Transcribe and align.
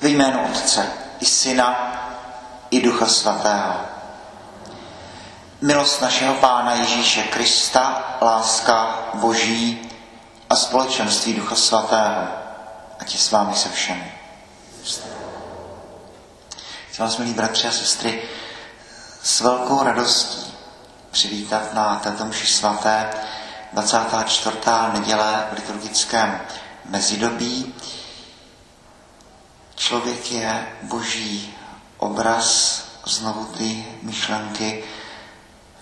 Ve 0.00 0.08
jménu 0.08 0.44
Otce 0.44 0.92
i 1.20 1.26
Syna 1.26 1.96
i 2.70 2.80
Ducha 2.80 3.06
Svatého. 3.06 3.74
Milost 5.60 6.02
našeho 6.02 6.34
Pána 6.34 6.74
Ježíše 6.74 7.22
Krista, 7.22 8.02
láska 8.20 8.98
Boží 9.14 9.90
a 10.50 10.56
společenství 10.56 11.34
Ducha 11.34 11.56
Svatého, 11.56 12.28
ať 12.98 13.12
je 13.14 13.20
s 13.20 13.30
vámi 13.30 13.54
se 13.54 13.68
všemi. 13.68 14.12
Chci 16.90 17.02
vás, 17.02 17.16
milí 17.18 17.32
bratři 17.34 17.68
a 17.68 17.72
sestry, 17.72 18.22
s 19.22 19.40
velkou 19.40 19.82
radostí 19.82 20.54
přivítat 21.10 21.74
na 21.74 21.96
této 21.96 22.24
mši 22.24 22.46
svaté 22.46 23.10
24. 23.72 24.56
neděle 24.92 25.46
v 25.52 25.54
liturgickém 25.54 26.40
mezidobí. 26.84 27.74
Člověk 29.80 30.32
je 30.32 30.66
boží 30.82 31.54
obraz, 31.98 32.82
znovu 33.06 33.44
ty 33.44 33.86
myšlenky, 34.02 34.84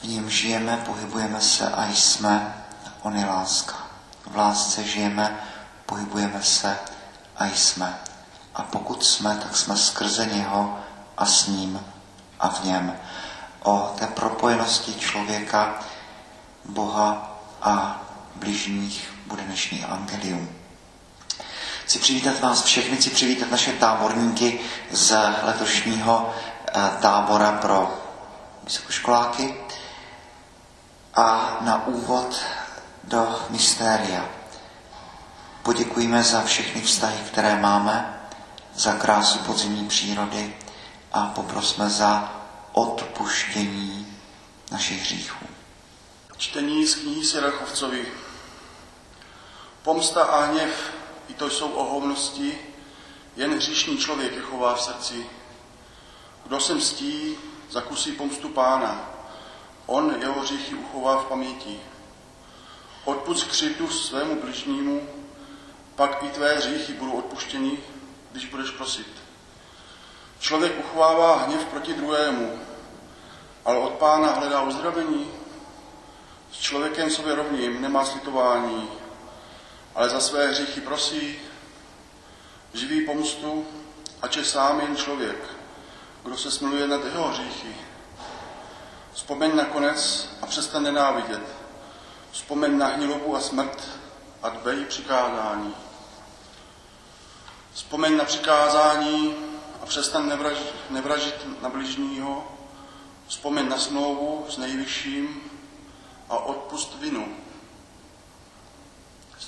v 0.02 0.04
něm 0.04 0.30
žijeme, 0.30 0.76
pohybujeme 0.86 1.40
se 1.40 1.68
a 1.68 1.86
jsme, 1.86 2.64
on 3.02 3.16
je 3.16 3.26
láska. 3.26 3.74
V 4.26 4.36
lásce 4.36 4.84
žijeme, 4.84 5.40
pohybujeme 5.86 6.42
se 6.42 6.78
a 7.36 7.46
jsme. 7.46 7.98
A 8.54 8.62
pokud 8.62 9.04
jsme, 9.04 9.36
tak 9.36 9.56
jsme 9.56 9.76
skrze 9.76 10.26
něho 10.26 10.78
a 11.16 11.26
s 11.26 11.46
ním 11.46 11.80
a 12.40 12.48
v 12.48 12.64
něm. 12.64 12.96
O 13.62 13.94
té 13.98 14.06
propojenosti 14.06 14.94
člověka, 14.94 15.74
Boha 16.64 17.38
a 17.62 18.02
bližních 18.36 19.14
bude 19.26 19.42
dnešní 19.42 19.84
evangelium. 19.84 20.57
Chci 21.88 21.98
přivítat 21.98 22.40
vás 22.40 22.62
všechny, 22.62 22.96
chci 22.96 23.10
přivítat 23.10 23.50
naše 23.50 23.72
táborníky 23.72 24.60
z 24.90 25.16
letošního 25.42 26.34
eh, 26.68 26.90
tábora 27.02 27.52
pro 27.52 28.00
vysokoškoláky 28.64 29.60
a 31.14 31.58
na 31.60 31.86
úvod 31.86 32.44
do 33.04 33.46
mystéria. 33.50 34.28
Poděkujeme 35.62 36.22
za 36.22 36.42
všechny 36.42 36.82
vztahy, 36.82 37.18
které 37.26 37.60
máme, 37.60 38.20
za 38.74 38.92
krásu 38.92 39.38
podzimní 39.38 39.88
přírody 39.88 40.56
a 41.12 41.26
poprosme 41.26 41.90
za 41.90 42.32
odpuštění 42.72 44.18
našich 44.72 45.02
hříchů. 45.02 45.46
Čtení 46.36 46.86
z 46.86 46.94
knihy 46.94 47.24
Sirachovcovi. 47.24 48.06
Pomsta 49.82 50.22
a 50.24 50.44
hněv, 50.44 50.97
i 51.28 51.34
to 51.34 51.50
jsou 51.50 51.70
ohovnosti, 51.70 52.58
jen 53.36 53.54
hříšný 53.54 53.98
člověk 53.98 54.32
je 54.32 54.42
chová 54.42 54.74
v 54.74 54.82
srdci. 54.82 55.26
Kdo 56.44 56.60
se 56.60 56.74
mstí, 56.74 57.36
zakusí 57.70 58.12
pomstu 58.12 58.48
pána. 58.48 59.10
On 59.86 60.16
jeho 60.20 60.40
hříchy 60.40 60.74
uchová 60.74 61.16
v 61.16 61.26
paměti. 61.26 61.80
Odpust 63.04 63.44
křivdu 63.44 63.90
svému 63.90 64.40
bližnímu, 64.40 65.08
pak 65.96 66.22
i 66.22 66.28
tvé 66.28 66.54
hříchy 66.54 66.92
budou 66.92 67.12
odpuštěni, 67.12 67.78
když 68.32 68.46
budeš 68.46 68.70
prosit. 68.70 69.06
Člověk 70.40 70.78
uchovává 70.78 71.36
hněv 71.36 71.64
proti 71.64 71.94
druhému, 71.94 72.58
ale 73.64 73.78
od 73.78 73.92
pána 73.92 74.32
hledá 74.32 74.62
uzdravení. 74.62 75.30
S 76.52 76.58
člověkem 76.60 77.10
sobě 77.10 77.34
rovným 77.34 77.82
nemá 77.82 78.04
slitování, 78.04 78.88
ale 79.98 80.08
za 80.08 80.20
své 80.20 80.46
hříchy 80.46 80.80
prosí, 80.80 81.38
živí 82.74 83.06
pomstu, 83.06 83.66
ač 84.22 84.36
je 84.36 84.44
sám 84.44 84.80
jen 84.80 84.96
člověk, 84.96 85.38
kdo 86.24 86.36
se 86.36 86.50
smiluje 86.50 86.86
nad 86.86 87.04
jeho 87.04 87.28
hříchy. 87.28 87.76
Vzpomeň 89.12 89.56
na 89.56 89.64
konec 89.64 90.28
a 90.42 90.46
přestaň 90.46 90.82
nenávidět. 90.82 91.42
Vzpomeň 92.30 92.78
na 92.78 92.86
hnilobu 92.86 93.36
a 93.36 93.40
smrt 93.40 93.88
a 94.42 94.48
dbej 94.48 94.84
přikázání. 94.84 95.74
Vzpomeň 97.72 98.16
na 98.16 98.24
přikázání 98.24 99.34
a 99.82 100.18
nevražit, 100.18 100.74
nevražit 100.90 101.62
na 101.62 101.68
bližního. 101.68 102.52
Vzpomeň 103.26 103.68
na 103.68 103.78
smlouvu 103.78 104.46
s 104.48 104.58
nejvyšším 104.58 105.50
a 106.28 106.36
odpust 106.38 106.98
vinu. 107.00 107.47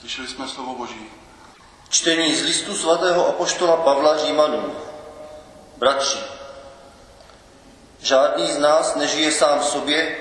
Slyšeli 0.01 0.29
jsme 0.29 0.49
slovo 0.49 0.75
Boží. 0.75 1.07
Čtení 1.89 2.35
z 2.35 2.43
listu 2.43 2.75
svatého 2.75 3.29
apoštola 3.29 3.77
Pavla 3.77 4.19
Římanů. 4.19 4.77
Bratři, 5.77 6.19
žádný 8.03 8.53
z 8.53 8.59
nás 8.59 8.95
nežije 8.95 9.33
sám 9.33 9.63
sobě, 9.63 10.17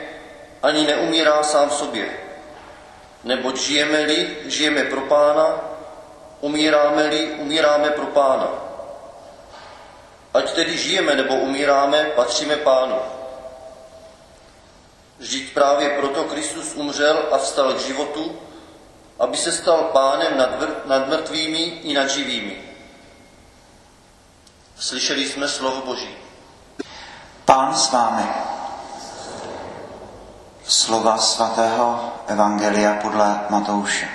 ani 0.64 0.88
neumírá 0.88 1.44
sám 1.44 1.70
sobě. 1.70 2.20
Neboť 3.24 3.58
žijeme-li, 3.58 4.38
žijeme 4.46 4.84
pro 4.84 5.02
pána, 5.02 5.62
umíráme-li, 6.42 7.32
umíráme 7.32 7.90
pro 7.90 8.06
pána. 8.06 8.50
Ať 10.34 10.54
tedy 10.54 10.78
žijeme 10.78 11.16
nebo 11.16 11.36
umíráme, 11.36 12.04
patříme 12.16 12.56
pánu. 12.56 13.00
Vždyť 15.18 15.54
právě 15.54 15.90
proto 15.90 16.24
Kristus 16.24 16.76
umřel 16.76 17.20
a 17.32 17.38
vstal 17.38 17.74
k 17.74 17.80
životu, 17.80 18.40
aby 19.20 19.38
se 19.38 19.52
stal 19.52 19.78
pánem 19.94 20.38
nad, 20.38 20.50
nad 20.86 21.08
mrtvými 21.08 21.60
i 21.60 21.94
nad 21.94 22.10
živými. 22.10 22.64
Slyšeli 24.80 25.30
jsme 25.30 25.48
slovo 25.48 25.82
Boží. 25.86 26.18
Pán 27.46 27.76
s 27.76 27.92
vámi. 27.92 28.24
Slova 30.64 31.18
svatého 31.18 32.14
Evangelia 32.28 32.94
podle 33.02 33.40
Matouše. 33.50 34.10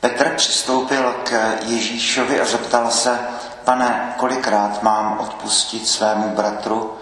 Petr 0.00 0.34
přistoupil 0.34 1.12
k 1.12 1.58
Ježíšovi 1.62 2.40
a 2.40 2.44
zeptal 2.44 2.90
se, 2.90 3.18
pane, 3.64 4.14
kolikrát 4.16 4.82
mám 4.82 5.18
odpustit 5.18 5.88
svému 5.88 6.28
bratru, 6.28 6.95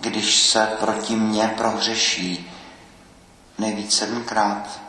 když 0.00 0.42
se 0.42 0.66
proti 0.80 1.16
mně 1.16 1.54
prohřeší? 1.56 2.52
Nejvíc 3.58 3.98
sedmkrát. 3.98 4.80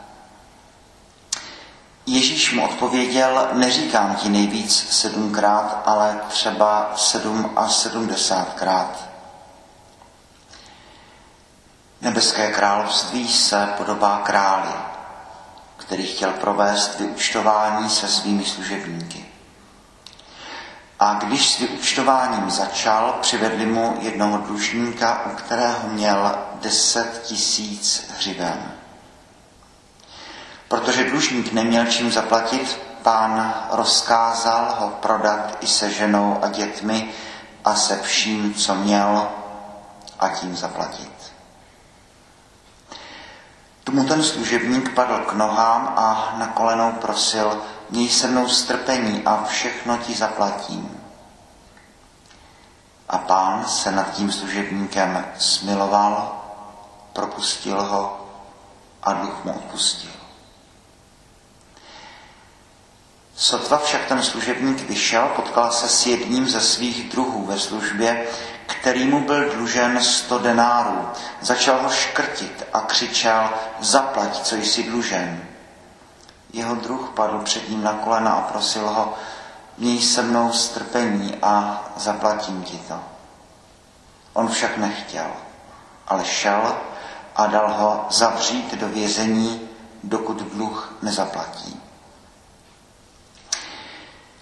Ježíš 2.06 2.52
mu 2.52 2.64
odpověděl, 2.64 3.48
neříkám 3.52 4.16
ti 4.16 4.28
nejvíc 4.28 4.86
sedmkrát, 4.90 5.82
ale 5.86 6.20
třeba 6.28 6.92
sedm 6.96 7.52
a 7.56 7.68
sedmdesátkrát. 7.68 9.08
Nebeské 12.00 12.52
království 12.52 13.28
se 13.28 13.68
podobá 13.76 14.18
králi, 14.18 14.72
který 15.76 16.06
chtěl 16.06 16.30
provést 16.32 16.98
vyučtování 17.00 17.90
se 17.90 18.08
svými 18.08 18.44
služebníky. 18.44 19.31
A 21.02 21.14
když 21.14 21.54
s 21.54 21.58
vyučtováním 21.58 22.50
začal, 22.50 23.18
přivedli 23.20 23.66
mu 23.66 23.96
jednoho 24.00 24.38
dlužníka, 24.38 25.26
u 25.26 25.36
kterého 25.36 25.88
měl 25.88 26.38
deset 26.60 27.22
tisíc 27.22 28.10
hřiven. 28.16 28.72
Protože 30.68 31.10
dlužník 31.10 31.52
neměl 31.52 31.86
čím 31.86 32.12
zaplatit, 32.12 32.80
pán 33.02 33.54
rozkázal 33.70 34.76
ho 34.78 34.88
prodat 34.88 35.58
i 35.60 35.66
se 35.66 35.90
ženou 35.90 36.38
a 36.42 36.48
dětmi 36.48 37.10
a 37.64 37.74
se 37.74 37.98
vším, 38.02 38.54
co 38.54 38.74
měl, 38.74 39.28
a 40.20 40.28
tím 40.28 40.56
zaplatit. 40.56 41.32
Tomu 43.84 44.04
ten 44.04 44.24
služebník 44.24 44.94
padl 44.94 45.18
k 45.18 45.32
nohám 45.32 45.94
a 45.96 46.34
na 46.38 46.46
kolenou 46.46 46.92
prosil, 46.92 47.62
měj 47.92 48.08
se 48.08 48.28
mnou 48.28 48.48
strpení 48.48 49.22
a 49.24 49.44
všechno 49.44 49.98
ti 49.98 50.14
zaplatím. 50.14 51.00
A 53.08 53.18
pán 53.18 53.64
se 53.68 53.92
nad 53.92 54.12
tím 54.12 54.32
služebníkem 54.32 55.26
smiloval, 55.38 56.42
propustil 57.12 57.82
ho 57.82 58.26
a 59.02 59.12
duch 59.12 59.44
mu 59.44 59.52
odpustil. 59.52 60.10
Sotva 63.36 63.78
však 63.78 64.06
ten 64.06 64.22
služebník 64.22 64.88
vyšel, 64.88 65.28
potkal 65.36 65.72
se 65.72 65.88
s 65.88 66.06
jedním 66.06 66.48
ze 66.48 66.60
svých 66.60 67.08
druhů 67.10 67.46
ve 67.46 67.58
službě, 67.58 68.26
který 68.66 69.06
mu 69.06 69.20
byl 69.20 69.54
dlužen 69.54 70.04
sto 70.04 70.38
denárů. 70.38 71.08
Začal 71.40 71.82
ho 71.82 71.90
škrtit 71.90 72.66
a 72.72 72.80
křičel, 72.80 73.50
zaplať, 73.80 74.42
co 74.42 74.56
jsi 74.56 74.82
dlužen. 74.82 75.51
Jeho 76.52 76.74
druh 76.74 77.10
padl 77.14 77.38
před 77.38 77.68
ním 77.68 77.82
na 77.82 77.92
kolena 77.92 78.32
a 78.32 78.52
prosil 78.52 78.88
ho, 78.88 79.14
měj 79.78 80.02
se 80.02 80.22
mnou 80.22 80.52
strpení 80.52 81.34
a 81.42 81.84
zaplatím 81.96 82.62
ti 82.62 82.78
to. 82.88 83.00
On 84.32 84.48
však 84.48 84.76
nechtěl, 84.76 85.26
ale 86.08 86.24
šel 86.24 86.76
a 87.36 87.46
dal 87.46 87.72
ho 87.72 88.06
zavřít 88.10 88.74
do 88.74 88.88
vězení, 88.88 89.68
dokud 90.04 90.42
dluh 90.42 90.94
nezaplatí. 91.02 91.80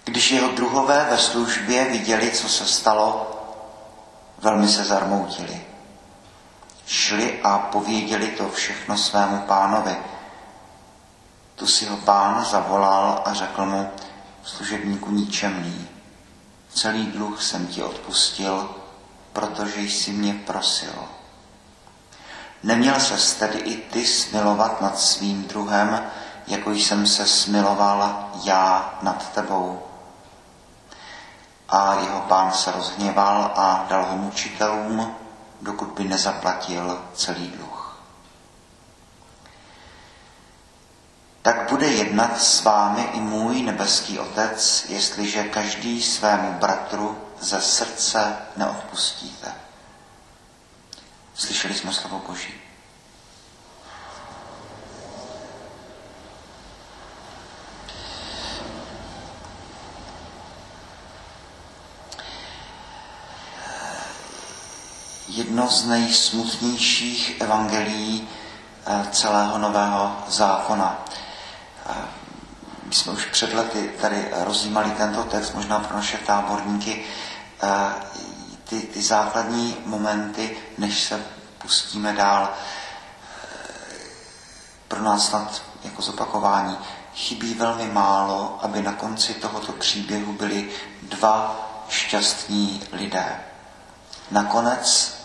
Když 0.05 0.31
jeho 0.31 0.51
druhové 0.51 1.07
ve 1.09 1.17
službě 1.17 1.85
viděli, 1.85 2.31
co 2.31 2.49
se 2.49 2.65
stalo, 2.65 3.31
velmi 4.37 4.67
se 4.67 4.83
zarmoutili. 4.83 5.61
Šli 6.85 7.41
a 7.43 7.57
pověděli 7.57 8.27
to 8.27 8.49
všechno 8.49 8.97
svému 8.97 9.37
pánovi. 9.37 9.97
Tu 11.61 11.67
si 11.67 11.85
ho 11.85 11.97
pán 11.97 12.45
zavolal 12.45 13.21
a 13.25 13.33
řekl 13.33 13.65
mu, 13.65 13.89
služebníku 14.43 15.11
ničemný, 15.11 15.87
celý 16.73 17.05
dluh 17.05 17.43
jsem 17.43 17.67
ti 17.67 17.83
odpustil, 17.83 18.75
protože 19.33 19.81
jsi 19.81 20.11
mě 20.11 20.33
prosil. 20.33 20.93
Neměl 22.63 22.99
se 22.99 23.39
tedy 23.39 23.59
i 23.59 23.77
ty 23.77 24.05
smilovat 24.05 24.81
nad 24.81 24.99
svým 24.99 25.43
druhem, 25.43 26.03
jako 26.47 26.71
jsem 26.71 27.07
se 27.07 27.27
smiloval 27.27 28.29
já 28.43 28.99
nad 29.01 29.31
tebou. 29.31 29.81
A 31.69 31.93
jeho 31.93 32.19
pán 32.19 32.51
se 32.51 32.71
rozhněval 32.71 33.51
a 33.55 33.85
dal 33.89 34.05
ho 34.05 34.17
mučitelům, 34.17 35.15
dokud 35.61 35.89
by 35.89 36.03
nezaplatil 36.03 37.01
celý 37.13 37.47
dluh. 37.47 37.80
Tak 41.41 41.69
bude 41.69 41.87
jednat 41.87 42.41
s 42.41 42.63
vámi 42.63 43.09
i 43.13 43.19
můj 43.19 43.61
nebeský 43.61 44.19
Otec, 44.19 44.85
jestliže 44.89 45.43
každý 45.43 46.01
svému 46.01 46.53
bratru 46.53 47.17
ze 47.39 47.61
srdce 47.61 48.37
neodpustíte. 48.57 49.53
Slyšeli 51.35 51.73
jsme 51.73 51.93
slovo 51.93 52.21
Boží. 52.27 52.53
Jedno 65.27 65.69
z 65.69 65.85
nejsmutnějších 65.85 67.41
evangelií 67.41 68.27
eh, 68.85 69.07
celého 69.11 69.57
nového 69.57 70.23
zákona. 70.27 71.05
Eh, 72.91 72.93
my 72.93 72.95
jsme 72.95 73.11
už 73.11 73.25
před 73.25 73.53
lety 73.53 73.91
tady 74.01 74.27
rozjímali 74.31 74.91
tento 74.91 75.23
text, 75.23 75.53
možná 75.53 75.79
pro 75.79 75.95
naše 75.95 76.17
táborníky, 76.17 77.05
eh, 77.63 77.93
ty, 78.69 78.81
ty 78.81 79.01
základní 79.01 79.77
momenty, 79.85 80.57
než 80.77 81.03
se 81.03 81.25
pustíme 81.57 82.13
dál, 82.13 82.49
pro 84.87 85.03
nás 85.03 85.27
snad 85.29 85.61
jako 85.83 86.01
zopakování, 86.01 86.77
chybí 87.15 87.53
velmi 87.53 87.85
málo, 87.85 88.59
aby 88.61 88.81
na 88.81 88.93
konci 88.93 89.33
tohoto 89.33 89.71
příběhu 89.71 90.33
byli 90.33 90.69
dva 91.03 91.55
šťastní 91.89 92.83
lidé. 92.91 93.39
Nakonec 94.31 95.15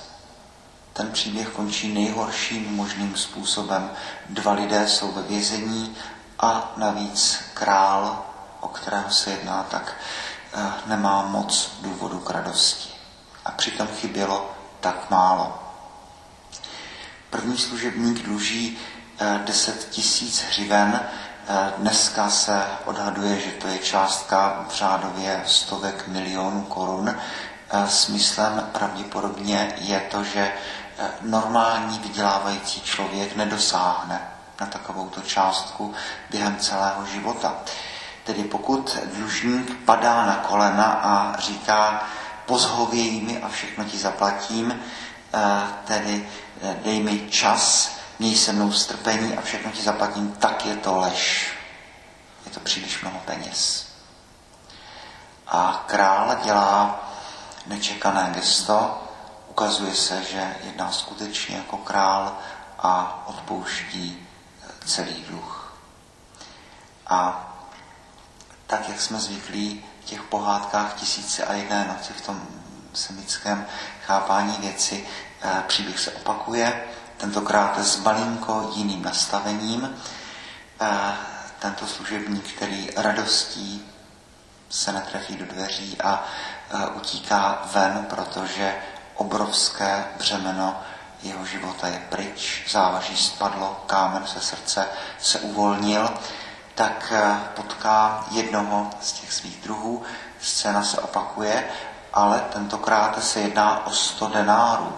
ten 0.92 1.12
příběh 1.12 1.48
končí 1.48 1.94
nejhorším 1.94 2.76
možným 2.76 3.16
způsobem. 3.16 3.90
Dva 4.28 4.52
lidé 4.52 4.88
jsou 4.88 5.12
ve 5.12 5.22
vězení 5.22 5.96
a 6.38 6.72
navíc 6.76 7.44
král, 7.54 8.24
o 8.60 8.68
kterého 8.68 9.10
se 9.10 9.30
jedná, 9.30 9.62
tak 9.70 9.94
eh, 10.54 10.72
nemá 10.86 11.22
moc 11.22 11.70
důvodu 11.80 12.18
k 12.18 12.30
radosti. 12.30 12.88
A 13.44 13.50
přitom 13.50 13.86
chybělo 13.86 14.50
tak 14.80 15.10
málo. 15.10 15.62
První 17.30 17.58
služebník 17.58 18.22
dluží 18.22 18.78
10 19.44 19.76
eh, 19.80 19.90
tisíc 19.90 20.42
hřiven, 20.42 21.00
eh, 21.48 21.72
Dneska 21.78 22.30
se 22.30 22.64
odhaduje, 22.84 23.40
že 23.40 23.50
to 23.50 23.68
je 23.68 23.78
částka 23.78 24.66
v 24.68 24.74
řádově 24.74 25.42
stovek 25.46 26.08
milionů 26.08 26.62
korun. 26.62 27.16
Smyslem 27.88 28.68
pravděpodobně 28.72 29.74
je 29.78 30.00
to, 30.00 30.24
že 30.24 30.52
normální 31.22 31.98
vydělávající 31.98 32.80
člověk 32.80 33.36
nedosáhne 33.36 34.35
na 34.60 34.66
takovouto 34.66 35.20
částku 35.20 35.94
během 36.30 36.56
celého 36.56 37.06
života. 37.06 37.56
Tedy 38.24 38.44
pokud 38.44 38.98
dlužník 39.04 39.76
padá 39.84 40.26
na 40.26 40.34
kolena 40.34 40.84
a 40.84 41.40
říká, 41.40 42.04
pozhověj 42.46 43.20
mi 43.20 43.42
a 43.42 43.48
všechno 43.48 43.84
ti 43.84 43.98
zaplatím, 43.98 44.80
eh, 45.34 45.38
tedy 45.84 46.28
eh, 46.62 46.76
dej 46.84 47.02
mi 47.02 47.30
čas, 47.30 47.90
měj 48.18 48.36
se 48.36 48.52
mnou 48.52 48.72
strpení 48.72 49.36
a 49.36 49.40
všechno 49.40 49.70
ti 49.70 49.82
zaplatím, 49.82 50.32
tak 50.32 50.66
je 50.66 50.76
to 50.76 50.96
lež. 50.96 51.52
Je 52.46 52.50
to 52.50 52.60
příliš 52.60 53.02
mnoho 53.02 53.18
peněz. 53.18 53.86
A 55.46 55.84
král 55.86 56.36
dělá 56.44 57.00
nečekané 57.66 58.30
gesto, 58.34 59.02
ukazuje 59.48 59.94
se, 59.94 60.22
že 60.22 60.56
jedná 60.64 60.92
skutečně 60.92 61.56
jako 61.56 61.76
král 61.76 62.38
a 62.78 63.22
odpouští 63.26 64.25
celý 64.86 65.24
dluh. 65.28 65.72
A 67.06 67.46
tak, 68.66 68.88
jak 68.88 69.00
jsme 69.00 69.20
zvyklí 69.20 69.84
v 70.00 70.04
těch 70.04 70.22
pohádkách 70.22 70.94
tisíce 70.94 71.44
a 71.44 71.52
jedné 71.52 71.84
noci 71.88 72.12
v 72.12 72.20
tom 72.20 72.42
semickém 72.94 73.66
chápání 74.06 74.56
věci, 74.60 75.06
eh, 75.42 75.62
příběh 75.66 75.98
se 75.98 76.12
opakuje, 76.12 76.84
tentokrát 77.16 77.78
s 77.78 77.96
malinko 77.96 78.72
jiným 78.74 79.02
nastavením. 79.02 79.96
Eh, 80.80 81.12
tento 81.58 81.86
služebník, 81.86 82.52
který 82.52 82.90
radostí 82.96 83.92
se 84.68 84.92
netrefí 84.92 85.36
do 85.36 85.46
dveří 85.46 86.00
a 86.00 86.24
eh, 86.70 86.86
utíká 86.86 87.62
ven, 87.74 88.06
protože 88.10 88.76
obrovské 89.14 90.04
břemeno 90.18 90.82
jeho 91.28 91.46
života 91.46 91.88
je 91.88 92.02
pryč, 92.08 92.64
závaží 92.70 93.16
spadlo, 93.16 93.82
kámen 93.86 94.26
se 94.26 94.40
srdce 94.40 94.86
se 95.18 95.40
uvolnil, 95.40 96.10
tak 96.74 97.12
eh, 97.16 97.40
potká 97.54 98.24
jednoho 98.30 98.90
z 99.00 99.12
těch 99.12 99.32
svých 99.32 99.62
druhů. 99.62 100.02
Scéna 100.40 100.82
se 100.82 101.00
opakuje, 101.00 101.64
ale 102.12 102.40
tentokrát 102.52 103.24
se 103.24 103.40
jedná 103.40 103.86
o 103.86 103.90
100 103.90 104.28
denárů. 104.28 104.92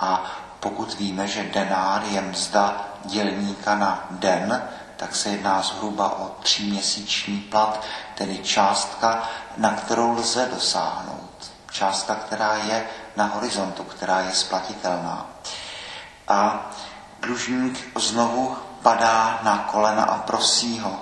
A 0.00 0.24
pokud 0.60 0.94
víme, 0.94 1.28
že 1.28 1.42
denár 1.42 2.02
je 2.04 2.20
mzda 2.20 2.84
dělníka 3.04 3.74
na 3.74 4.06
den, 4.10 4.62
tak 4.96 5.16
se 5.16 5.28
jedná 5.28 5.62
zhruba 5.62 6.18
o 6.18 6.36
tříměsíční 6.42 7.40
plat, 7.40 7.82
tedy 8.14 8.38
částka, 8.38 9.28
na 9.56 9.70
kterou 9.70 10.10
lze 10.10 10.48
dosáhnout. 10.54 11.52
Částka, 11.70 12.14
která 12.14 12.54
je 12.54 12.86
na 13.16 13.24
horizontu, 13.24 13.84
která 13.84 14.20
je 14.20 14.32
splatitelná. 14.32 15.26
A 16.28 16.70
dlužník 17.20 17.98
znovu 17.98 18.56
padá 18.82 19.38
na 19.42 19.58
kolena 19.58 20.04
a 20.04 20.18
prosí 20.18 20.78
ho, 20.78 21.00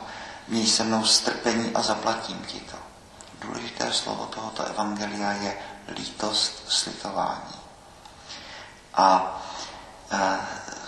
měj 0.48 0.66
se 0.66 0.84
mnou 0.84 1.04
strpení 1.04 1.70
a 1.74 1.82
zaplatím 1.82 2.44
ti 2.46 2.60
to. 2.60 2.76
Důležité 3.40 3.92
slovo 3.92 4.26
tohoto 4.26 4.64
evangelia 4.64 5.32
je 5.32 5.56
lítost, 5.88 6.64
slitování. 6.68 7.54
A 8.94 9.36
e, 10.10 10.38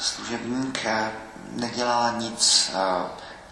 služebník 0.00 0.84
e, 0.84 1.12
nedělá 1.50 2.10
nic 2.10 2.70
e, 2.74 2.78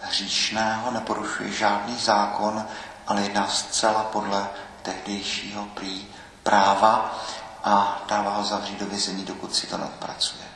hříšného, 0.06 0.90
neporušuje 0.90 1.52
žádný 1.52 1.98
zákon, 1.98 2.66
ale 3.06 3.22
jedná 3.22 3.48
zcela 3.48 4.02
podle 4.02 4.48
tehdejšího 4.82 5.64
prý 5.64 6.06
práva 6.42 7.18
a 7.64 8.02
dává 8.08 8.36
ho 8.36 8.44
zavřít 8.44 8.80
do 8.80 8.86
vězení, 8.86 9.24
dokud 9.24 9.54
si 9.54 9.66
to 9.66 9.76
neodpracuje. 9.76 10.53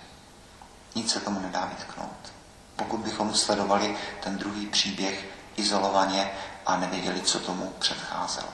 Nic 0.95 1.12
se 1.12 1.21
tomu 1.21 1.40
nedá 1.40 1.64
vytknout. 1.64 2.33
Pokud 2.76 3.00
bychom 3.00 3.35
sledovali 3.35 3.97
ten 4.21 4.38
druhý 4.38 4.66
příběh 4.66 5.25
izolovaně 5.57 6.30
a 6.66 6.76
nevěděli, 6.76 7.21
co 7.21 7.38
tomu 7.40 7.75
předcházelo. 7.78 8.49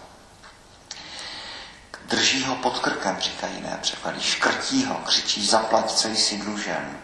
Drží 2.08 2.44
ho 2.44 2.56
pod 2.56 2.78
krkem, 2.78 3.16
říkají 3.20 3.54
jiné 3.54 3.78
překlady. 3.82 4.20
Škrtí 4.20 4.84
ho, 4.84 4.94
křičí, 4.94 5.46
zaplať 5.46 5.92
celý 5.92 6.16
si 6.16 6.38
dlužen. 6.38 6.98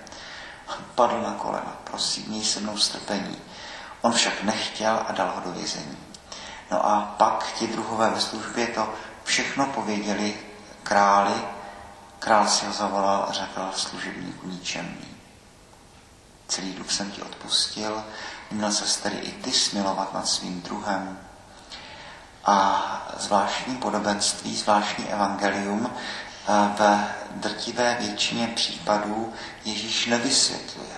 Padl 0.94 1.22
na 1.22 1.32
kolena, 1.34 1.76
prosím, 1.84 2.24
měj 2.28 2.44
se 2.44 2.60
mnou 2.60 2.78
strpení. 2.78 3.38
On 4.00 4.12
však 4.12 4.42
nechtěl 4.42 5.02
a 5.08 5.12
dal 5.12 5.32
ho 5.34 5.40
do 5.40 5.52
vězení. 5.52 5.98
No 6.70 6.86
a 6.86 7.14
pak 7.18 7.52
ti 7.52 7.66
druhové 7.66 8.10
ve 8.10 8.20
službě 8.20 8.66
to 8.66 8.94
všechno 9.24 9.66
pověděli 9.66 10.34
králi, 10.82 11.34
král 12.18 12.48
si 12.48 12.66
ho 12.66 12.72
zavolal 12.72 13.26
a 13.28 13.32
řekl 13.32 13.70
služebníku 13.76 14.48
ničemný. 14.48 15.19
Celý 16.50 16.72
dluh 16.72 16.92
jsem 16.92 17.10
ti 17.10 17.22
odpustil, 17.22 18.04
měl 18.50 18.72
se 18.72 19.02
tedy 19.02 19.16
i 19.16 19.32
ty 19.32 19.52
smilovat 19.52 20.14
nad 20.14 20.28
svým 20.28 20.62
druhem. 20.62 21.18
A 22.44 23.06
zvláštní 23.18 23.76
podobenství, 23.76 24.56
zvláštní 24.56 25.08
evangelium 25.08 25.90
eh, 25.90 26.52
ve 26.78 27.14
drtivé 27.30 27.96
většině 28.00 28.46
případů 28.46 29.32
Ježíš 29.64 30.06
nevysvětluje, 30.06 30.96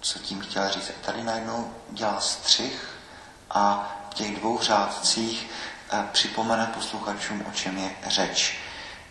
co 0.00 0.18
tím 0.18 0.40
chtěl 0.40 0.70
říct. 0.70 0.90
Tady 1.04 1.22
najednou 1.22 1.74
dělá 1.90 2.20
střih 2.20 2.90
a 3.50 3.92
v 4.10 4.14
těch 4.14 4.36
dvou 4.36 4.58
řádcích 4.62 5.50
eh, 5.90 6.04
připomene 6.12 6.66
posluchačům, 6.74 7.44
o 7.48 7.52
čem 7.52 7.78
je 7.78 7.90
řeč. 8.06 8.58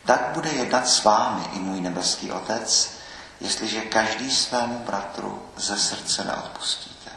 Tak 0.06 0.30
bude 0.34 0.50
jednat 0.50 0.88
s 0.88 1.04
vámi 1.04 1.46
i 1.54 1.60
můj 1.60 1.82
nebeský 1.82 2.32
Otec, 2.32 2.95
jestliže 3.40 3.82
každý 3.82 4.32
svému 4.32 4.80
bratru 4.80 5.42
ze 5.58 5.78
srdce 5.78 6.24
neodpustíte. 6.24 7.12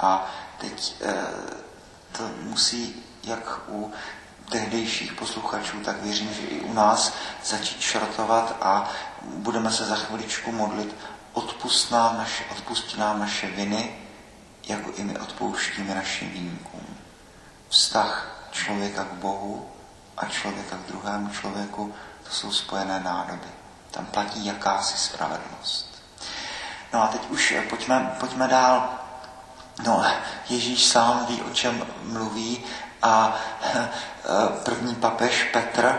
A 0.00 0.30
teď 0.58 0.94
eh, 1.00 1.14
to 2.12 2.30
musí, 2.40 3.02
jak 3.24 3.60
u 3.68 3.92
tehdejších 4.50 5.12
posluchačů, 5.12 5.80
tak 5.80 6.02
věřím, 6.02 6.34
že 6.34 6.40
i 6.40 6.60
u 6.60 6.72
nás 6.72 7.12
začít 7.44 7.80
šrotovat 7.80 8.56
a 8.60 8.90
budeme 9.22 9.70
se 9.72 9.84
za 9.84 9.96
chviličku 9.96 10.52
modlit. 10.52 10.94
Odpust 11.32 11.90
nám 11.90 12.18
naše, 12.18 12.44
odpustí 12.44 12.98
nám 12.98 13.20
naše 13.20 13.46
viny, 13.46 13.96
jako 14.68 14.90
i 14.96 15.04
my 15.04 15.18
odpouštíme 15.18 15.94
našim 15.94 16.30
výjimkům. 16.30 16.96
Vztah 17.68 18.46
člověka 18.50 19.04
k 19.04 19.12
Bohu 19.12 19.68
a 20.16 20.26
člověka 20.26 20.76
k 20.76 20.86
druhému 20.86 21.28
člověku, 21.28 21.94
to 22.24 22.30
jsou 22.30 22.52
spojené 22.52 23.00
nádoby. 23.00 23.63
Tam 23.94 24.06
platí 24.06 24.46
jakási 24.46 24.98
spravedlnost. 24.98 26.02
No 26.92 27.02
a 27.02 27.06
teď 27.06 27.30
už 27.30 27.54
pojďme, 27.70 28.16
pojďme 28.20 28.48
dál. 28.48 28.88
No, 29.84 30.04
Ježíš 30.48 30.86
sám 30.86 31.26
ví, 31.28 31.42
o 31.42 31.50
čem 31.50 31.86
mluví 32.02 32.64
a 33.02 33.36
eh, 33.62 33.88
první 34.64 34.94
papež 34.94 35.44
Petr, 35.52 35.98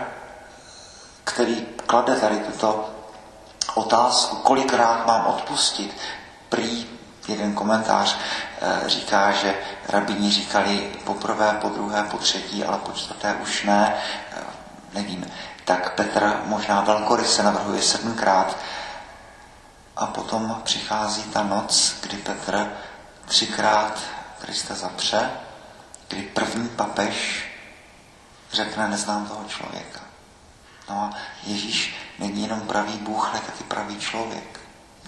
který 1.24 1.66
klade 1.86 2.16
tady 2.16 2.36
tuto 2.36 2.90
otázku, 3.74 4.36
kolikrát 4.36 5.06
mám 5.06 5.26
odpustit, 5.26 5.96
prý 6.48 6.86
jeden 7.28 7.54
komentář 7.54 8.16
eh, 8.60 8.88
říká, 8.88 9.32
že 9.32 9.54
rabini 9.88 10.30
říkali 10.30 10.92
poprvé, 11.04 11.58
po 11.60 11.68
druhé, 11.68 12.02
po 12.02 12.18
třetí, 12.18 12.64
ale 12.64 12.78
po 12.78 12.92
čtvrté 12.92 13.34
už 13.34 13.64
ne, 13.64 13.94
eh, 14.32 14.42
nevím. 14.94 15.26
Tak 15.66 15.94
Petr 15.94 16.40
možná 16.44 16.80
velkoryse 16.80 17.42
navrhuje 17.42 17.82
sedmkrát. 17.82 18.56
A 19.96 20.06
potom 20.06 20.60
přichází 20.64 21.22
ta 21.22 21.42
noc, 21.42 21.96
kdy 22.02 22.16
Petr 22.16 22.72
třikrát 23.24 24.00
Krista 24.40 24.74
zapře, 24.74 25.30
kdy 26.08 26.22
první 26.22 26.68
papež 26.68 27.44
řekne, 28.52 28.88
neznám 28.88 29.26
toho 29.26 29.44
člověka. 29.48 30.00
No 30.88 30.96
a 30.96 31.10
Ježíš 31.42 31.96
není 32.18 32.42
jenom 32.42 32.60
pravý 32.60 32.92
Bůh, 32.92 33.28
ale 33.30 33.40
taky 33.40 33.64
pravý 33.64 33.98
člověk. 33.98 34.60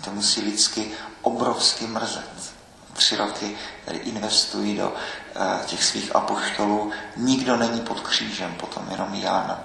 To 0.05 0.11
musí 0.11 0.41
lidsky 0.41 0.91
obrovsky 1.23 1.87
mrzet. 1.87 2.55
Tři 2.93 3.17
roky 3.17 3.57
tady 3.85 3.99
investují 3.99 4.77
do 4.77 4.89
uh, 4.89 5.65
těch 5.67 5.85
svých 5.85 6.17
apoštolů. 6.17 6.93
Nikdo 7.17 7.57
není 7.57 7.81
pod 7.81 8.01
křížem, 8.01 8.55
potom 8.55 8.87
jenom 8.91 9.15
Jan. 9.15 9.59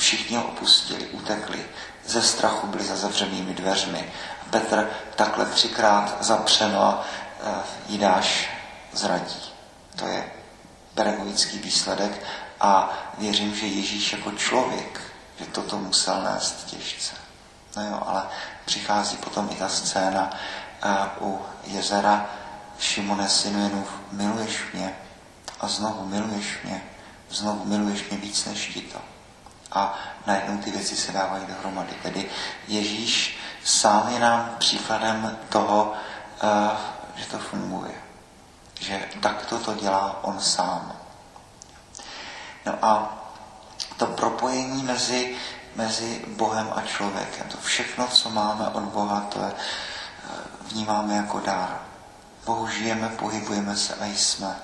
Všichni 0.00 0.36
ho 0.36 0.44
opustili, 0.44 1.06
utekli. 1.06 1.66
Ze 2.06 2.22
strachu 2.22 2.66
byli 2.66 2.84
za 2.84 2.96
zavřenými 2.96 3.54
dveřmi. 3.54 4.12
Petr 4.50 4.90
takhle 5.16 5.46
třikrát 5.46 6.16
zapřeno 6.20 6.82
a 6.82 7.04
uh, 7.46 7.52
Jidáš 7.88 8.50
zradí. 8.92 9.40
To 9.96 10.06
je 10.06 10.30
pedagogický 10.94 11.58
výsledek 11.58 12.22
a 12.60 12.90
věřím, 13.18 13.54
že 13.54 13.66
Ježíš 13.66 14.12
jako 14.12 14.30
člověk, 14.30 15.00
že 15.38 15.46
toto 15.46 15.78
musel 15.78 16.22
nést 16.22 16.64
těžce. 16.66 17.14
No 17.76 17.86
jo, 17.86 18.02
ale 18.06 18.22
přichází 18.64 19.16
potom 19.16 19.48
i 19.52 19.54
ta 19.54 19.68
scéna 19.68 20.30
uh, 21.20 21.28
u 21.28 21.42
jezera 21.64 22.26
Šimone 22.78 23.28
synu 23.28 23.62
Jenův, 23.62 23.88
miluješ 24.12 24.58
mě 24.72 24.96
a 25.60 25.68
znovu 25.68 26.06
miluješ 26.06 26.58
mě, 26.64 26.82
znovu 27.30 27.64
miluješ 27.64 28.08
mě 28.08 28.18
víc 28.18 28.44
než 28.44 28.66
ti 28.66 28.80
to. 28.80 28.98
A 29.72 29.98
najednou 30.26 30.58
ty 30.58 30.70
věci 30.70 30.96
se 30.96 31.12
dávají 31.12 31.46
dohromady. 31.46 31.92
Tedy 32.02 32.30
Ježíš 32.68 33.38
sám 33.64 34.08
je 34.08 34.20
nám 34.20 34.56
příkladem 34.58 35.38
toho, 35.48 35.92
uh, 36.42 36.78
že 37.16 37.26
to 37.26 37.38
funguje 37.38 38.10
že 38.80 39.08
takto 39.20 39.58
to 39.58 39.74
dělá 39.74 40.24
on 40.24 40.40
sám. 40.40 40.92
No 42.66 42.84
a 42.84 43.18
to 43.96 44.06
propojení 44.06 44.82
mezi, 44.82 45.36
mezi 45.76 46.24
Bohem 46.28 46.72
a 46.76 46.82
člověkem, 46.82 47.48
to 47.48 47.58
všechno, 47.58 48.06
co 48.06 48.30
máme 48.30 48.68
od 48.68 48.82
Boha, 48.82 49.20
to 49.20 49.38
je, 49.38 49.52
eh, 49.52 50.30
vnímáme 50.62 51.16
jako 51.16 51.40
dár. 51.40 51.80
Bohu 52.46 52.68
žijeme, 52.68 53.08
pohybujeme 53.08 53.76
se 53.76 53.94
a 53.94 54.04
jsme. 54.04 54.56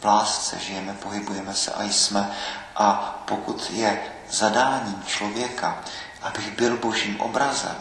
V 0.00 0.04
lásce 0.04 0.58
žijeme, 0.58 0.92
pohybujeme 0.92 1.54
se 1.54 1.72
a 1.72 1.82
jsme. 1.82 2.30
A 2.76 3.18
pokud 3.24 3.70
je 3.70 4.02
zadáním 4.30 5.02
člověka, 5.06 5.78
abych 6.22 6.56
byl 6.56 6.76
božím 6.76 7.20
obrazem, 7.20 7.76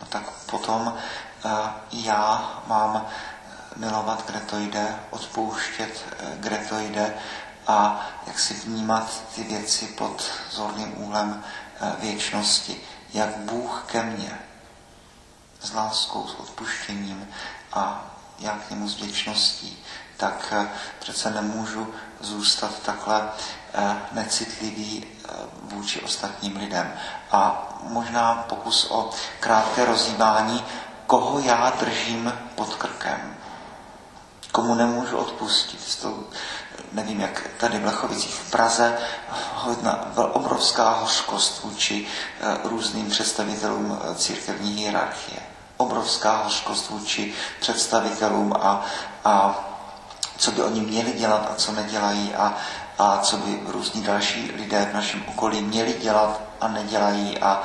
no 0.00 0.06
tak 0.06 0.30
potom 0.30 0.86
uh, 1.44 1.50
já 1.92 2.52
mám 2.66 3.06
milovat, 3.76 4.26
kde 4.26 4.40
to 4.40 4.58
jde, 4.58 4.96
odpouštět, 5.10 6.04
eh, 6.18 6.36
kde 6.40 6.58
to 6.58 6.78
jde 6.78 7.14
a 7.66 8.06
jak 8.26 8.38
si 8.38 8.54
vnímat 8.54 9.22
ty 9.34 9.42
věci 9.42 9.86
pod 9.86 10.30
zorným 10.50 11.02
úhlem 11.02 11.44
eh, 11.80 11.92
věčnosti. 11.98 12.80
Jak 13.12 13.36
Bůh 13.36 13.84
ke 13.86 14.02
mně 14.02 14.38
s 15.60 15.72
láskou, 15.72 16.28
s 16.28 16.34
odpuštěním 16.34 17.28
a 17.72 18.04
jak 18.38 18.66
k 18.66 18.70
němu 18.70 18.88
s 18.88 19.00
věčností, 19.00 19.78
tak 20.16 20.52
eh, 20.52 20.68
přece 20.98 21.30
nemůžu 21.30 21.94
zůstat 22.20 22.82
takhle 22.82 23.28
necitlivý 24.12 25.04
vůči 25.62 26.00
ostatním 26.00 26.56
lidem. 26.56 26.92
A 27.32 27.68
možná 27.82 28.44
pokus 28.48 28.86
o 28.90 29.10
krátké 29.40 29.84
rozjímání, 29.84 30.64
koho 31.06 31.38
já 31.38 31.72
držím 31.80 32.32
pod 32.54 32.74
krkem 32.74 33.36
komu 34.52 34.74
nemůžu 34.74 35.16
odpustit. 35.16 35.98
To, 36.02 36.14
nevím, 36.92 37.20
jak 37.20 37.48
tady 37.56 37.78
v 37.78 37.84
Lechovicích 37.84 38.34
v 38.34 38.50
Praze, 38.50 38.98
hodna, 39.54 40.12
obrovská 40.16 40.90
hořkost 40.90 41.62
vůči 41.64 42.06
eh, 42.40 42.58
různým 42.64 43.10
představitelům 43.10 43.98
eh, 44.02 44.14
církevní 44.14 44.72
hierarchie. 44.72 45.40
Obrovská 45.76 46.42
hořkost 46.42 46.90
vůči 46.90 47.34
představitelům 47.60 48.52
a, 48.52 48.84
a 49.24 49.64
co 50.36 50.52
by 50.52 50.62
oni 50.62 50.80
měli 50.80 51.12
dělat 51.12 51.48
a 51.52 51.54
co 51.54 51.72
nedělají 51.72 52.34
a, 52.34 52.56
a 53.00 53.18
co 53.18 53.36
by 53.36 53.60
různí 53.66 54.02
další 54.02 54.52
lidé 54.56 54.88
v 54.90 54.94
našem 54.94 55.24
okolí 55.28 55.62
měli 55.62 55.92
dělat 55.92 56.40
a 56.60 56.68
nedělají 56.68 57.38
a, 57.38 57.62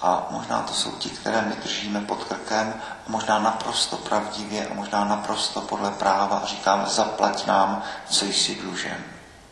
a 0.00 0.26
možná 0.30 0.62
to 0.62 0.74
jsou 0.74 0.90
ti, 0.90 1.10
které 1.10 1.42
my 1.42 1.54
držíme 1.56 2.00
pod 2.00 2.24
krkem, 2.24 2.74
možná 3.08 3.38
naprosto 3.38 3.96
pravdivě 3.96 4.66
a 4.66 4.74
možná 4.74 5.04
naprosto 5.04 5.60
podle 5.60 5.90
práva 5.90 6.36
a 6.38 6.46
říkáme, 6.46 6.86
zaplať 6.86 7.46
nám, 7.46 7.82
co 8.08 8.24
jsi 8.24 8.54
dlužen. 8.54 9.04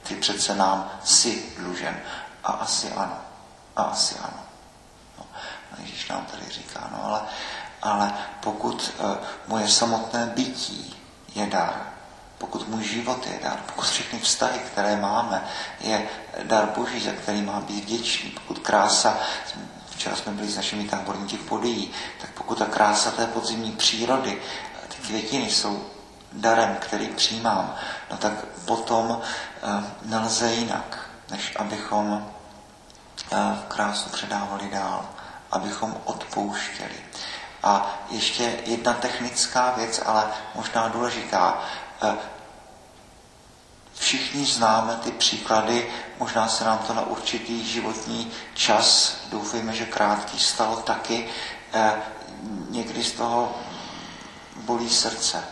Ty 0.03 0.15
přece 0.15 0.55
nám 0.55 0.91
jsi 1.05 1.55
dlužen. 1.59 1.97
A 2.45 2.53
asi 2.53 2.93
ano. 2.93 3.19
A 3.77 3.83
asi 3.83 4.15
ano. 4.19 4.43
No, 5.19 5.25
Ježíš 5.79 6.09
nám 6.09 6.27
tady 6.27 6.51
říká, 6.51 6.89
no 6.93 7.05
ale, 7.05 7.21
ale 7.83 8.13
pokud 8.41 8.95
uh, 8.99 9.17
moje 9.47 9.69
samotné 9.69 10.33
bytí 10.37 10.97
je 11.35 11.47
dar, 11.47 11.93
pokud 12.43 12.69
můj 12.69 12.85
život 12.85 13.27
je 13.27 13.39
dar, 13.43 13.59
pokud 13.67 13.85
všechny 13.85 14.19
vztahy, 14.19 14.59
které 14.59 14.97
máme, 14.97 15.45
je 15.81 16.09
dar 16.43 16.69
Boží, 16.77 17.01
za 17.01 17.13
který 17.13 17.43
mám 17.43 17.63
být 17.65 17.85
vděčný, 17.85 18.31
pokud 18.31 18.59
krása 18.59 19.19
Včera 20.03 20.17
jsme 20.17 20.33
byli 20.33 20.49
s 20.49 20.57
našimi 20.57 20.85
táborníky 20.85 21.37
v 21.37 21.49
Podyjí, 21.49 21.91
tak 22.21 22.31
pokud 22.31 22.59
ta 22.59 22.65
krása 22.65 23.11
té 23.11 23.27
podzimní 23.27 23.73
přírody, 23.73 24.43
ty 24.89 24.97
květiny 25.07 25.51
jsou 25.51 25.85
darem, 26.33 26.77
který 26.81 27.07
přijímám, 27.09 27.75
no 28.11 28.17
tak 28.17 28.33
potom 28.65 29.11
uh, 29.11 29.21
nelze 30.03 30.53
jinak, 30.53 30.99
než 31.31 31.53
abychom 31.57 32.13
uh, 32.13 33.39
krásu 33.69 34.11
předávali 34.11 34.71
dál, 34.71 35.09
abychom 35.51 35.95
odpouštěli. 36.05 36.95
A 37.63 37.99
ještě 38.11 38.59
jedna 38.67 38.93
technická 38.93 39.71
věc, 39.71 40.03
ale 40.07 40.25
možná 40.55 40.89
důležitá. 40.89 41.63
Všichni 43.95 44.45
známe 44.45 44.97
ty 44.97 45.11
příklady, 45.11 45.91
možná 46.19 46.49
se 46.49 46.65
nám 46.65 46.79
to 46.79 46.95
na 46.95 47.07
určitý 47.07 47.67
životní 47.67 48.31
čas, 48.55 49.17
doufejme, 49.31 49.73
že 49.73 49.87
krátký, 49.87 50.39
stalo 50.39 50.77
taky. 50.77 51.29
Eh, 51.73 51.93
někdy 52.71 53.05
z 53.05 53.13
toho 53.13 53.55
bolí 54.57 54.91
srdce, 54.91 55.45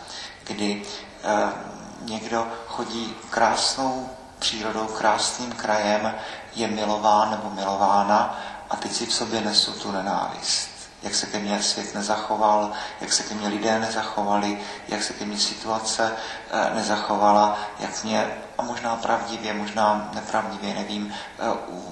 kdy 0.43 0.83
eh, 1.23 1.53
někdo 2.01 2.47
chodí 2.67 3.15
krásnou 3.29 4.09
přírodou, 4.39 4.87
krásným 4.87 5.51
krajem, 5.51 6.15
je 6.55 6.67
milován 6.67 7.31
nebo 7.31 7.49
milována 7.49 8.39
a 8.69 8.75
teď 8.75 8.91
si 8.91 9.05
v 9.05 9.13
sobě 9.13 9.41
nesu 9.41 9.71
tu 9.71 9.91
nenávist. 9.91 10.70
Jak 11.01 11.15
se 11.15 11.25
ke 11.25 11.39
mně 11.39 11.63
svět 11.63 11.95
nezachoval, 11.95 12.71
jak 13.01 13.13
se 13.13 13.23
ke 13.23 13.35
mně 13.35 13.47
lidé 13.47 13.79
nezachovali, 13.79 14.61
jak 14.87 15.03
se 15.03 15.13
ke 15.13 15.25
mně 15.25 15.37
situace 15.37 16.11
eh, 16.51 16.75
nezachovala, 16.75 17.59
jak 17.79 18.03
mě, 18.03 18.37
a 18.57 18.61
možná 18.61 18.95
pravdivě, 18.95 19.53
možná 19.53 20.11
nepravdivě, 20.13 20.73
nevím, 20.73 21.13
eh, 21.13 21.51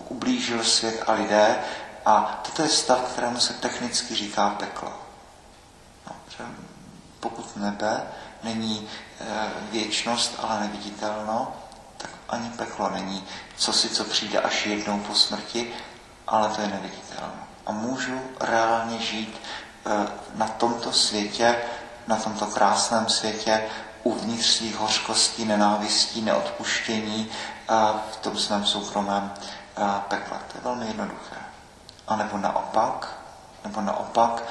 ublížil 0.10 0.64
svět 0.64 1.04
a 1.08 1.14
lidé. 1.14 1.56
A 2.06 2.42
toto 2.46 2.62
je 2.62 2.70
stav, 2.70 3.00
kterému 3.00 3.40
se 3.40 3.54
technicky 3.54 4.16
říká 4.16 4.50
peklo. 4.50 4.94
No, 6.08 6.16
pokud 7.20 7.58
nebe 7.58 8.04
není 8.44 8.90
eh, 9.22 9.26
věčnost, 9.72 10.36
ale 10.40 10.60
neviditelno, 10.60 11.54
tak 11.98 12.10
ani 12.30 12.50
peklo 12.50 12.90
není 12.90 13.28
co 13.58 13.74
si, 13.74 13.90
co 13.90 14.04
přijde 14.04 14.40
až 14.40 14.66
jednou 14.66 15.00
po 15.00 15.16
smrti, 15.16 15.74
ale 16.28 16.50
to 16.50 16.62
je 16.62 16.68
neviditelné. 16.68 17.49
A 17.70 17.72
můžu 17.72 18.22
reálně 18.40 19.00
žít 19.00 19.42
eh, 19.86 20.08
na 20.36 20.48
tomto 20.48 20.92
světě, 20.92 21.56
na 22.08 22.16
tomto 22.16 22.46
krásném 22.46 23.10
světě, 23.10 23.64
uvnitř 24.04 24.46
svých 24.46 24.76
hořkostí, 24.76 25.46
nenávistí, 25.46 26.22
neodpuštění 26.22 27.30
eh, 27.30 27.74
v 28.12 28.18
tom 28.18 28.38
svém 28.38 28.66
soukromém 28.66 29.34
pekle. 30.08 30.38
To 30.52 30.58
je 30.58 30.64
velmi 30.64 30.88
jednoduché. 30.88 31.36
A 32.08 32.16
nebo 32.16 32.38
naopak, 32.38 33.18
nebo 33.64 33.82
naopak, 33.82 34.44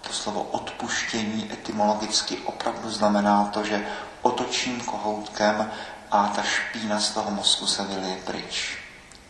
to 0.00 0.12
slovo 0.12 0.42
odpuštění 0.42 1.52
etymologicky 1.52 2.38
opravdu 2.38 2.90
znamená 2.90 3.44
to, 3.44 3.64
že 3.64 3.86
otočím 4.22 4.80
kohoutkem 4.80 5.70
a 6.10 6.26
ta 6.28 6.42
špína 6.42 7.00
z 7.00 7.10
toho 7.10 7.30
mozku 7.30 7.66
se 7.66 7.84
vylije 7.84 8.16
pryč. 8.16 8.79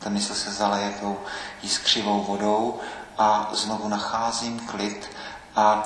Ta 0.01 0.11
mysl 0.11 0.35
se 0.35 0.53
zaleje 0.53 0.91
tou 1.01 1.21
jiskřivou 1.63 2.23
vodou 2.23 2.81
a 3.19 3.51
znovu 3.53 3.89
nacházím 3.89 4.61
klid 4.61 5.11
a 5.57 5.85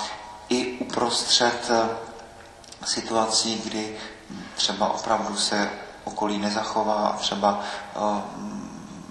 i 0.49 0.79
uprostřed 0.79 1.71
eh, 1.71 1.89
situací, 2.87 3.63
kdy 3.65 3.97
třeba 4.55 4.89
opravdu 4.93 5.37
se 5.37 5.71
okolí 6.05 6.39
nezachová 6.39 7.09
a 7.09 7.17
třeba 7.17 7.61
uh, 7.97 8.21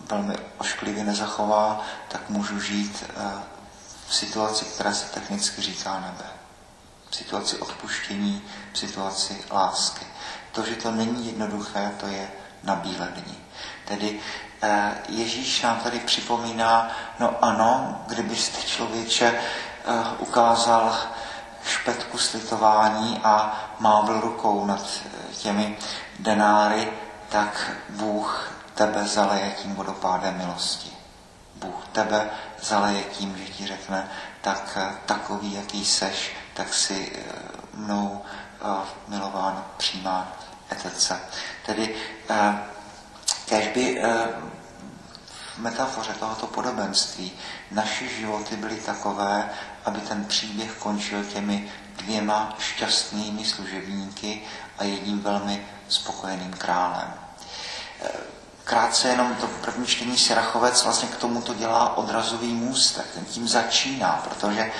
velmi 0.10 0.36
ošklivě 0.58 1.04
nezachová, 1.04 1.82
tak 2.08 2.30
můžu 2.30 2.60
žít 2.60 3.06
uh, 3.18 3.32
v 4.08 4.16
situaci, 4.16 4.66
která 4.66 4.94
se 4.94 5.06
technicky 5.06 5.62
říká 5.62 5.94
nebe. 6.00 6.26
V 7.10 7.16
situaci 7.16 7.58
odpuštění, 7.58 8.42
v 8.74 8.78
situaci 8.78 9.44
lásky. 9.52 10.06
To, 10.52 10.66
že 10.66 10.76
to 10.76 10.92
není 10.92 11.28
jednoduché, 11.28 11.92
to 12.00 12.08
je 12.08 12.32
nabílení. 12.64 13.38
Tedy 13.86 14.20
eh, 14.20 14.53
Ježíš 15.10 15.62
nám 15.62 15.80
tady 15.80 16.00
připomíná, 16.00 16.92
no 17.20 17.36
ano, 17.42 18.02
kdybyste 18.08 18.62
člověče 18.62 19.34
eh, 19.36 19.94
ukázal 20.18 20.96
špetku 21.66 22.18
slitování 22.18 23.20
a 23.24 23.60
mávl 23.80 24.22
rukou 24.22 24.66
nad 24.66 24.86
eh, 25.06 25.34
těmi 25.36 25.78
denáry, 26.20 26.88
tak 27.30 27.72
Bůh 27.90 28.52
tebe 28.74 29.08
zaleje 29.08 29.52
tím 29.52 29.76
vodopádem 29.76 30.38
milosti. 30.38 30.92
Bůh 31.56 31.88
tebe 31.92 32.30
zaleje 32.62 33.04
tím, 33.04 33.38
že 33.38 33.54
ti 33.54 33.68
řekne, 33.68 34.10
tak 34.42 34.78
takový, 35.06 35.54
jaký 35.54 35.86
seš, 35.86 36.36
tak 36.54 36.74
si 36.74 37.24
mnou 37.74 38.22
milován, 39.08 39.66
přijímán, 39.78 40.28
etc. 40.70 41.14
Tedy 41.66 41.96
kež 43.46 43.68
by 43.68 44.02
v 45.56 45.58
metafoře 45.58 46.14
tohoto 46.20 46.48
podobenství 46.48 47.32
naše 47.72 48.08
životy 48.08 48.56
byly 48.56 48.76
takové, 48.76 49.50
aby 49.86 50.00
ten 50.00 50.26
příběh 50.26 50.72
končil 50.80 51.24
těmi 51.24 51.72
dvěma 51.98 52.56
šťastnými 52.60 53.46
služebníky 53.46 54.42
a 54.80 54.84
jedním 54.84 55.22
velmi 55.22 55.66
spokojeným 55.88 56.54
králem. 56.54 57.14
Krátce 58.64 59.08
jenom 59.08 59.36
to 59.36 59.48
první 59.48 59.86
čtení 59.86 60.18
Sirachovec 60.18 60.84
vlastně 60.84 61.10
k 61.10 61.16
tomuto 61.16 61.54
dělá 61.54 61.98
odrazový 61.98 62.54
můstek, 62.54 63.06
ten 63.14 63.26
tím 63.26 63.48
začíná, 63.48 64.24
protože 64.30 64.72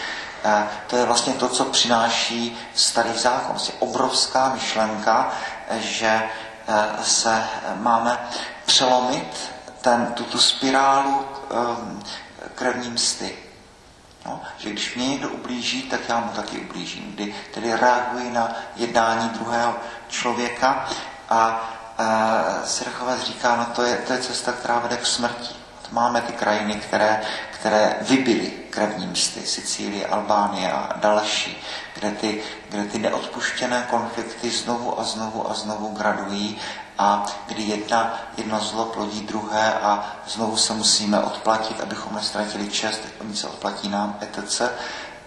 Eh, 0.46 0.68
to 0.88 0.98
je 0.98 1.06
vlastně 1.06 1.34
to, 1.34 1.50
co 1.50 1.66
přináší 1.66 2.58
starý 2.76 3.14
zákon. 3.18 3.50
Vlastně 3.50 3.74
obrovská 3.80 4.54
myšlenka, 4.54 5.32
že 5.72 6.24
eh, 6.68 7.04
se 7.04 7.44
máme 7.76 8.18
přelomit 8.66 9.52
ten, 9.82 10.14
tu, 10.14 10.24
tu 10.24 10.40
spirálu 10.40 11.26
ehm, 11.52 12.04
krevní 12.56 12.90
msty. 12.90 13.38
No, 14.26 14.42
že 14.58 14.70
když 14.70 14.96
mě 14.96 15.08
někdo 15.08 15.30
ublíží, 15.30 15.82
tak 15.82 16.00
já 16.10 16.20
mu 16.20 16.30
taky 16.30 16.60
ublížím. 16.60 17.12
Kdy 17.16 17.36
tedy 17.54 17.76
reaguji 17.76 18.32
na 18.32 18.56
jednání 18.76 19.30
druhého 19.30 19.76
člověka 20.10 20.90
a 21.30 21.70
e, 22.00 22.68
Sirachovec 22.68 23.24
říká, 23.24 23.56
no 23.56 23.66
to 23.66 23.84
je, 23.84 23.98
to 23.98 24.14
je 24.14 24.20
cesta, 24.20 24.52
která 24.52 24.80
vede 24.80 24.98
k 24.98 25.06
smrti. 25.06 25.56
Máme 25.92 26.22
ty 26.22 26.34
krajiny, 26.34 26.76
které, 26.76 27.22
které 27.52 27.96
vybily 28.02 28.52
krevní 28.70 29.08
msty, 29.08 29.46
Sicílie, 29.46 30.08
Albánie 30.08 30.72
a 30.72 30.94
další, 30.96 31.64
kde 31.94 32.12
ty, 32.12 32.44
kde 32.70 32.84
ty 32.84 33.00
neodpuštěné 33.00 33.88
konflikty 33.90 34.50
znovu 34.50 35.00
a 35.00 35.04
znovu 35.04 35.52
a 35.52 35.54
znovu 35.54 35.88
gradují 35.88 36.60
a 36.98 37.26
kdy 37.48 37.64
jedna, 37.64 38.14
jedno 38.38 38.60
zlo 38.60 38.86
plodí 38.86 39.22
druhé 39.22 39.74
a 39.74 40.06
znovu 40.28 40.58
se 40.58 40.74
musíme 40.74 41.20
odplatit, 41.20 41.82
abychom 41.82 42.16
nestratili 42.16 42.70
čest, 42.70 43.02
oni 43.22 43.36
se 43.36 43.48
odplatí 43.48 43.90
nám, 43.90 44.18
etc. 44.22 44.62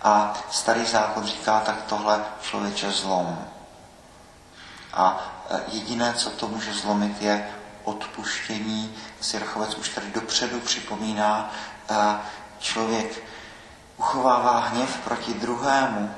A 0.03 0.35
starý 0.51 0.87
zákon 0.87 1.27
říká, 1.27 1.61
tak 1.61 1.83
tohle 1.83 2.25
člověče 2.43 2.91
zlom. 2.91 3.39
A 4.93 5.19
e, 5.51 5.61
jediné, 5.73 6.15
co 6.15 6.31
to 6.31 6.49
může 6.49 6.73
zlomit, 6.73 7.23
je 7.23 7.49
odpuštění. 7.85 8.95
Sirchovec 9.21 9.75
už 9.75 9.89
tady 9.89 10.07
dopředu 10.11 10.61
připomíná, 10.61 11.51
člověk 12.59 13.23
uchovává 13.97 14.59
hněv 14.59 15.01
proti 15.05 15.35
druhému, 15.35 16.15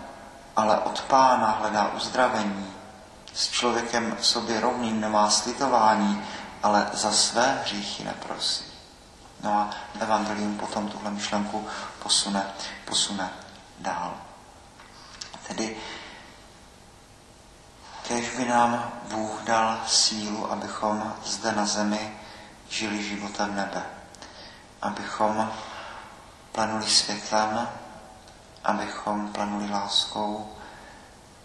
ale 0.56 0.78
od 0.78 1.00
pána 1.00 1.50
hledá 1.60 1.90
uzdravení. 1.96 2.77
S 3.38 3.50
člověkem 3.50 4.16
sobě 4.20 4.60
rovným 4.60 5.00
nemá 5.00 5.30
slitování, 5.30 6.24
ale 6.62 6.90
za 6.92 7.12
své 7.12 7.60
hříchy 7.62 8.04
neprosí. 8.04 8.64
No 9.42 9.52
a 9.52 9.70
Evangelium 10.00 10.58
potom 10.58 10.88
tuhle 10.88 11.10
myšlenku 11.10 11.66
posune, 12.02 12.46
posune 12.84 13.30
dál. 13.78 14.14
Tedy 15.48 15.76
Kež 18.08 18.36
by 18.36 18.44
nám 18.44 18.92
Bůh 19.10 19.42
dal 19.44 19.80
sílu, 19.86 20.52
abychom 20.52 21.14
zde 21.24 21.52
na 21.52 21.66
zemi 21.66 22.18
žili 22.68 23.02
životem 23.02 23.56
nebe. 23.56 23.82
Abychom 24.82 25.52
planuli 26.52 26.86
světlem, 26.86 27.68
abychom 28.64 29.32
planuli 29.32 29.70
láskou, 29.70 30.57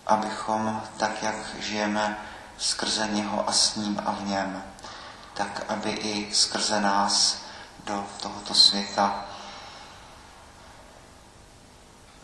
abychom 0.08 0.84
tak, 0.98 1.24
jak 1.24 1.36
žijeme 1.60 2.18
skrze 2.58 3.08
něho 3.08 3.50
a 3.50 3.52
s 3.52 3.76
ním 3.76 4.02
a 4.06 4.12
v 4.12 4.26
něm, 4.26 4.64
tak 5.34 5.64
aby 5.68 5.90
i 5.90 6.34
skrze 6.34 6.82
nás 6.82 7.38
do 7.84 8.06
tohoto 8.22 8.54
světa 8.54 9.26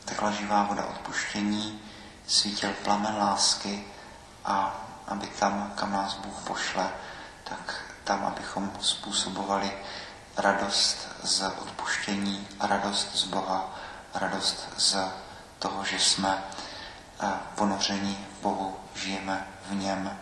tekla 0.05 0.31
živá 0.31 0.63
voda 0.63 0.85
odpuštění, 0.85 1.81
svítil 2.27 2.73
plamen 2.83 3.17
lásky, 3.17 3.85
a 4.45 4.75
aby 5.07 5.27
tam, 5.27 5.73
kam 5.75 5.91
nás 5.91 6.13
Bůh 6.13 6.41
pošle, 6.47 6.89
tak 7.43 7.81
tam, 8.03 8.25
abychom 8.25 8.71
způsobovali 8.81 9.71
radost 10.37 11.07
z 11.23 11.41
odpuštění, 11.41 12.47
radost 12.59 13.15
z 13.15 13.23
Boha, 13.23 13.69
radost 14.13 14.69
z 14.77 14.97
toho, 15.59 15.85
že 15.85 15.99
jsme 15.99 16.43
ponoření 17.55 18.25
Bohu, 18.41 18.77
žijeme 18.95 19.47
v 19.69 19.75
něm 19.75 20.19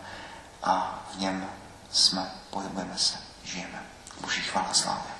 a 0.62 1.02
v 1.14 1.18
něm 1.18 1.46
jsme, 1.90 2.30
pohybujeme 2.50 2.98
se, 2.98 3.18
žijeme. 3.44 3.82
Boží 4.20 4.40
chvála 4.40 4.74
slávě. 4.74 5.17